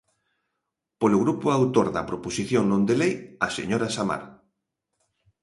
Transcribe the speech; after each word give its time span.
Polo 1.01 1.21
grupo 1.23 1.47
autor 1.49 1.87
da 1.95 2.07
proposición 2.09 2.63
non 2.67 2.81
de 2.89 2.95
lei, 3.01 3.13
a 3.45 3.47
señora 3.57 3.93
Samar. 3.95 4.23